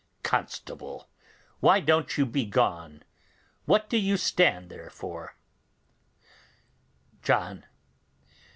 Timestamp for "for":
4.89-5.35